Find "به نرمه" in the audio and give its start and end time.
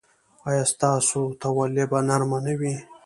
1.91-2.37